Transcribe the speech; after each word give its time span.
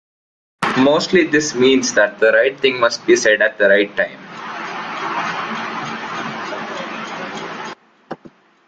Mostly 0.79 1.27
this 1.27 1.53
means 1.53 1.93
that 1.93 2.17
the 2.17 2.31
right 2.31 2.59
thing 2.59 2.79
must 2.79 3.05
be 3.05 3.15
said 3.15 3.39
at 3.43 3.59
the 3.59 3.69
right 3.69 3.95
time. 3.95 4.19